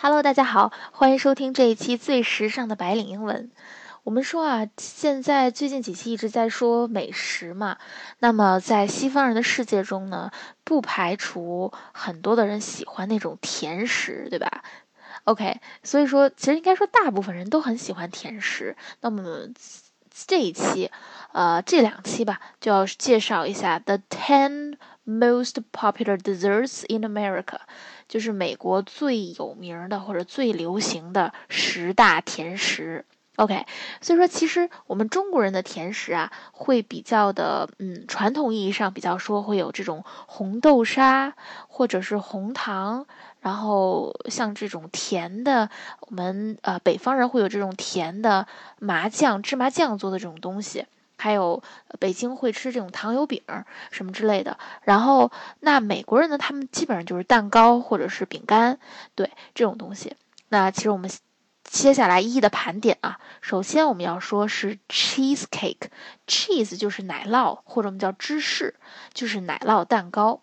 [0.00, 3.50] Hello，大家好，欢迎收听这一期最时尚的白领英文。
[4.04, 7.78] 我们说啊，现在最近几期一直在说美食嘛，
[8.20, 10.30] 那么在西方人的世界中呢，
[10.62, 14.62] 不排除很多的人喜欢那种甜食，对吧
[15.24, 18.76] ？OK，所以说其实应该说大部分人都很喜欢甜食。
[19.00, 19.48] 那么
[20.28, 20.92] 这一期，
[21.32, 27.58] 呃，这两期吧，就要介绍一下 The Ten Most Popular Desserts in America。
[28.08, 33.04] 就是美国最有名的或者最流行的十大甜食
[33.36, 33.66] ，OK。
[34.00, 41.34] 所以说，其实我们中国人的甜食啊，会比较的，嗯，传统意义上比较说会有这种红豆沙
[41.68, 43.06] 或者是红糖，
[43.40, 45.68] 然后像这种甜的，
[46.00, 48.46] 我们呃北方人会有这种甜的
[48.78, 50.86] 麻酱、芝麻酱做的这种东西。
[51.18, 51.62] 还有
[51.98, 53.42] 北京会吃这种糖油饼
[53.90, 58.78] 什么之类的，然后那美国人呢，他们基本上就是蛋糕或者是饼干，
[59.14, 60.16] 对这种东西。
[60.48, 61.10] 那其实我们
[61.64, 68.76] 接下来一一的盘点啊，首先我们要说是 cheese cake，cheese 就是奶酪或者我们叫芝士，
[69.12, 70.40] 就是奶酪蛋糕。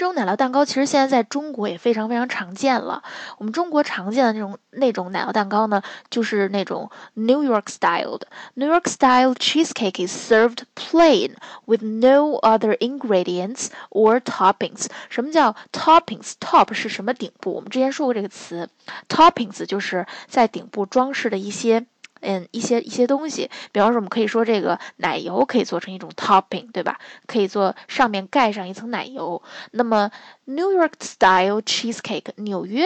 [0.00, 3.02] 这种奶酪蛋糕其实现在在中国也非常非常常见了。
[3.36, 11.32] 我们中国常见的那种那种奶酪蛋糕呢，就是那种 New York style 的 New York style cheesecake is served plain
[11.66, 14.86] with no other ingredients or toppings。
[15.10, 17.52] 什么叫 toppings？top 是什么顶部？
[17.52, 18.70] 我们之前说过这个词
[19.06, 21.84] ，toppings 就是在顶部装饰的一些。
[22.20, 26.98] 嗯，一些一些东西，比方说，我们可以说这个奶油可以做成一种 topping，对吧？
[27.26, 29.42] 可以做上面盖上一层奶油。
[29.72, 30.10] 那么
[30.44, 32.84] New York style cheesecake，纽约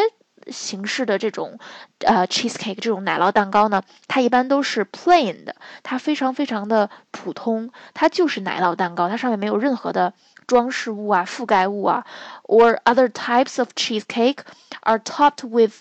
[0.48, 1.58] 形式的这种
[2.00, 10.12] 呃 cheesecake 这种奶酪蛋糕呢，它一般都是 plain 的，它非常非常的普通，它就是奶酪蛋糕，它上面没有任何的
[10.46, 12.05] 装饰物啊、覆盖物啊。
[12.44, 14.38] Or other types of cheesecake
[14.82, 15.80] are topped with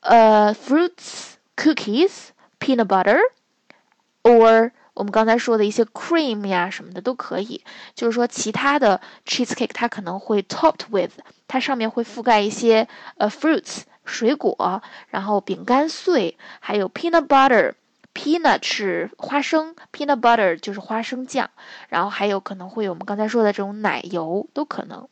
[0.00, 2.28] 呃 fruits, cookies.
[2.68, 7.64] Peanut butter，or 我们刚才说的一些 cream 呀什么的都可以。
[7.94, 11.12] 就是说，其他的 cheesecake 它可能会 topped with，
[11.46, 12.86] 它上面会覆盖一些
[13.16, 17.72] 呃 fruits 水果，然后饼干碎，还有 peanut butter。
[18.12, 21.48] peanut 是花生，peanut butter 就是花生酱，
[21.88, 25.08] 然后还有可能会有我们刚才说的这种奶油都可能。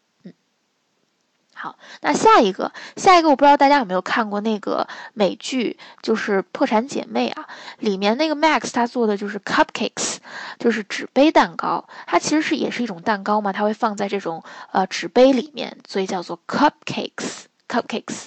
[1.59, 10.19] 好，那下一个，下一个，我不知道大家有没有看过那个美剧，就是《破产姐妹》啊，里面那个 Max 他做的就是 cupcakes，
[10.59, 18.25] 就是纸杯蛋糕，它其实是也是一种蛋糕嘛，它会放在这种呃纸杯里面，所以叫做 cupcakes，cupcakes。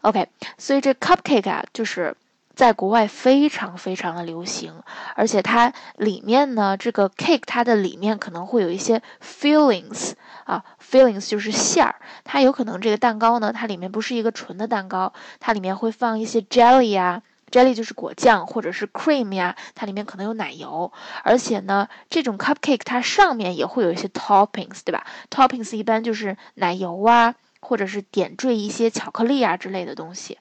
[0.00, 2.16] OK，所以这 cupcake 啊，就是
[2.54, 4.82] 在国外非常非常的流行，
[5.14, 10.12] 而且它里面呢，这个 cake 它的里面可能会有一些 fillings。
[10.44, 20.92] 啊，fillings 就是馅儿，它有可能这个蛋糕呢，它里面不是一个纯的蛋糕，它里面会放一些 jelly 呀，jelly 就是果酱或者是 cream 呀，它里面可能有奶油，
[21.22, 30.36] 而且呢，这种 cupcake 它上面也会有一些 toppings，对吧？toppings 一般就是奶油啊，或者是点缀一些巧克力啊之类的东西，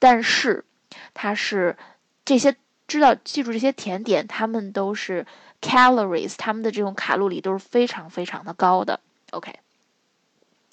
[0.00, 0.64] 但是
[1.14, 1.76] 它是
[2.24, 5.26] 这些知道记住这些甜点，它们都是
[5.60, 9.00] calories，它们的这种卡路里都是非常非常的高的。
[9.30, 9.58] OK，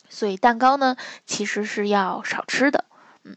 [0.09, 2.85] 所以蛋糕呢，其实是要少吃的，
[3.23, 3.35] 嗯。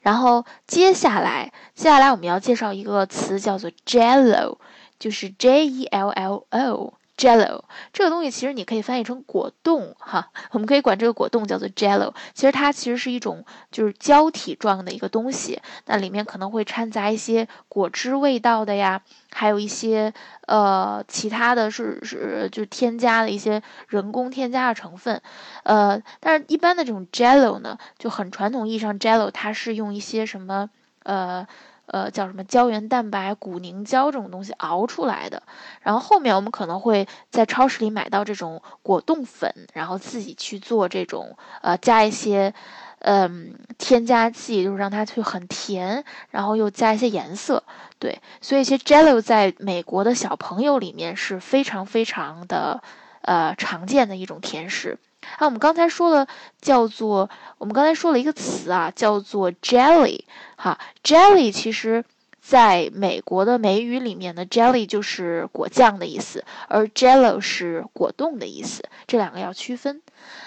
[0.00, 4.58] 然后接下来，接下来我们要介绍一个词，叫做 Jello，
[4.98, 6.94] 就是 J E L L O。
[7.16, 7.62] Jello
[7.92, 12.14] 这个东西其实你可以翻译成果冻哈，我们可以管这个果冻叫做 Jello。
[12.34, 19.00] 其实它其实是一种就是胶体状的一个东西，那里面可能会掺杂一些果汁味道的呀，
[19.32, 20.12] 还有一些
[20.46, 25.22] 呃其他的是是就是添加了一些人工添加的成分，
[25.62, 30.68] 呃，但是一般的这种 Jello 呢，就很传统意义上 Jello 它是用一些什么
[31.04, 31.46] 呃。
[31.86, 35.42] 呃，叫什么胶原蛋白、骨凝胶这种东西熬出来的。
[35.80, 42.52] 然后后面我们可能会在超市里买到这种果冻粉，然后自己去做这种呃，加一些
[43.00, 47.62] 嗯添加剂，就是让它去很甜，然后又加一些颜色。
[47.98, 52.82] 对，所以其实 Jello 在美国的小朋友里面是非常非常的
[53.22, 54.98] 呃常见的一种甜食。
[55.38, 56.26] 啊，我们刚才说了，
[56.60, 57.28] 叫做
[57.58, 60.20] 我们刚才说了一个词啊，叫做 jelly。
[60.56, 62.04] 哈，jelly 其实
[62.40, 70.00] 在美国的美语里面呢，jelly 就是果酱的意思，而 jello 是果冻的意思，这两个要区分。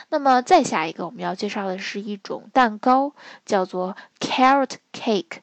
[0.10, 3.14] 那么再下一个我们要介绍的是一种蛋糕，
[3.46, 5.40] 叫做 carrot cake。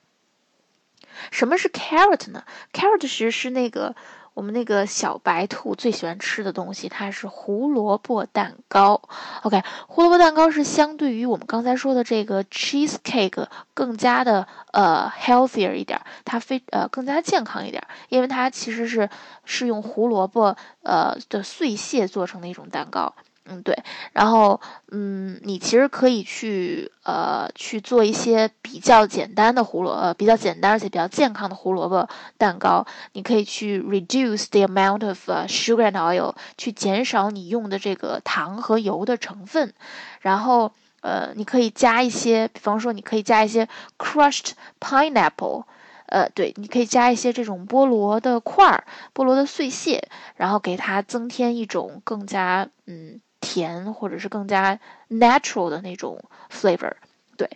[1.30, 3.94] 什么是 carrot 呢？carrot 其实是那个。
[4.36, 9.00] 我们那个小白兔最喜欢吃的东西，它是胡萝卜蛋糕。
[9.44, 19.08] OK，胡萝卜蛋糕是相对于我们刚才说的这个 cheesecake 更加的呃 healthier 一点，它非呃更加健康一点，因为它其实是
[19.46, 23.14] 是用胡萝卜呃的碎屑做成的一种蛋糕。
[23.48, 23.76] 嗯，对，
[24.12, 24.60] 然后，
[24.90, 32.08] 嗯，你其实可以去，呃，去做一些比较简单的胡萝，呃，比较简单而且比较健康的胡萝卜
[32.38, 32.84] 蛋糕。
[33.12, 39.72] 你可以去 reduce the amount of sugar and oil，去减少你用的这个糖和油的成分。
[40.20, 40.72] 然后，
[41.02, 44.50] 呃，你可以加一些，比方说，你可以加一些 crushed
[44.80, 45.62] pineapple，
[46.06, 48.84] 呃，对，你可以加一些这种菠萝的块儿，
[49.14, 53.20] 菠萝的碎屑，然后给它增添一种更加，嗯。
[53.40, 54.78] 甜或者是更加
[55.10, 56.92] natural 的那种 flavor，
[57.36, 57.48] 对，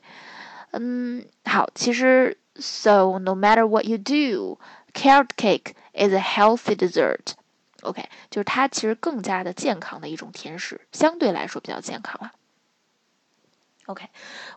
[0.73, 12.33] 嗯，好，其实 so no matter what you do，carrot cake is a healthy dessert，OK，就是它其实更加的健康的一种甜食，相对来说比较健康了。
[13.91, 14.05] OK，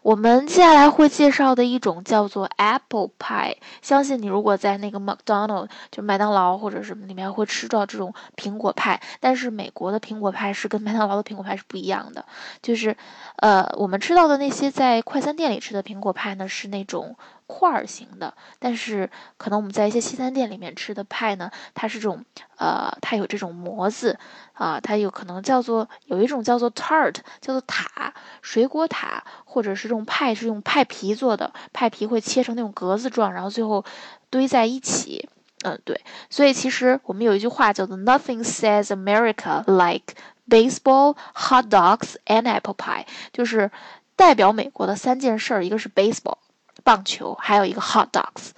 [0.04, 3.58] 我们接下来会介绍的一种叫做 apple pie。
[3.82, 12.24] 相信你如果在那个 McDonald 就麦当劳或者什么里面会吃到这种苹果派，但是美国的苹果派是跟麦当劳的苹果派是不一样的。
[12.62, 12.96] 就是，
[13.38, 17.16] 呃，我们吃到的那些在快餐店里吃的苹果派呢，是那种。
[17.48, 22.24] 块儿型的，但是可能我们在一些西餐店里面吃的派呢，它是这种，
[22.58, 24.18] 呃，它有这种模子
[24.54, 33.84] 啊，它有可能叫做有一种叫做 tart，叫做塔，水果塔，或者是这种派是用派皮做的，派皮会切成那种格子状，然后最后
[34.30, 35.30] 堆在一起，
[35.64, 40.16] 嗯，对，所以其实我们有一句话叫做 Nothing says America like
[40.48, 43.72] baseball, hot dogs and apple pie，就是
[44.16, 46.38] 代表美国的三件事儿，一个是 baseball。
[46.84, 48.52] 棒球，还有一个 hot dogs，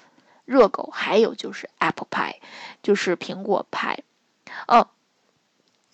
[0.45, 2.36] 热狗，还有就是 apple pie，
[2.81, 4.00] 就是苹果派。
[4.68, 4.86] 嗯，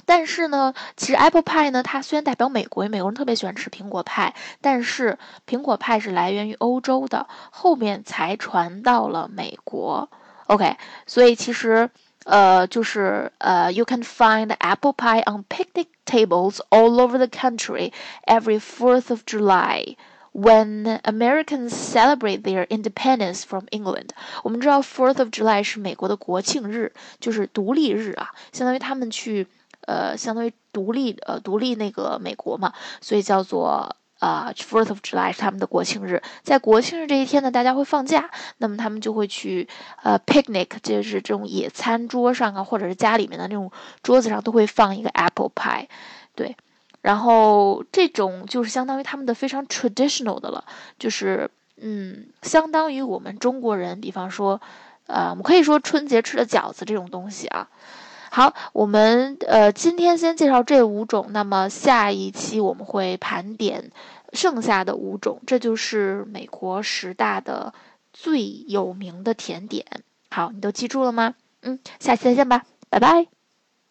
[0.05, 5.17] 但是呢，其实 apple pie 呢，它虽然代表美国，美国人特别喜欢吃苹果派，但是
[5.47, 10.09] 苹果派是来源于欧洲的，后面才传到了美国。
[10.47, 10.77] OK，
[11.07, 11.89] 所以其实
[12.25, 17.91] 呃，就是呃，you can find apple pie on picnic tables all over the country
[18.27, 19.95] every Fourth of July.
[20.33, 24.11] When Americans celebrate their independence from England，
[24.43, 29.45] 我们知道 Fourth of July 是美国的国庆日，就是独立日啊，相当于他们去，
[29.81, 36.23] 呃，相当于独立，呃，独立那个美国嘛，所以叫做啊 Fourth of July 是他们的国庆日。
[36.43, 39.67] 在国庆日这一天呢，大家会放假，那么他们就会去
[40.01, 43.69] 呃 picnic，就是这种野餐桌上啊，或者是家里面的那种
[44.01, 45.87] 桌子上都会放一个 apple pie，
[46.35, 46.55] 对。
[47.01, 50.63] 然后这种就是相当于他们的非常 traditional 的了，
[50.99, 51.49] 就是
[51.81, 54.61] 嗯，相当于我们中国人，比方说，
[55.07, 57.67] 呃，我们可以说春节吃的饺子这种东西啊。
[58.29, 63.91] 好，我们呃今天先介绍这五种，那么下一期我们会盘点
[64.31, 67.73] 剩下的五种，这就是美国十大的
[68.13, 69.85] 最有名的甜点。
[70.29, 71.33] 好，你都记住了吗？
[71.63, 73.40] 嗯，下期再见吧，拜拜。